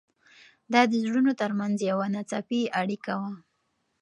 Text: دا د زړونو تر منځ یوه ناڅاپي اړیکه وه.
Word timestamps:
دا 0.73 0.81
د 0.91 0.93
زړونو 1.03 1.31
تر 1.41 1.51
منځ 1.59 1.75
یوه 1.89 2.05
ناڅاپي 2.13 2.61
اړیکه 2.81 3.13
وه. 3.21 3.31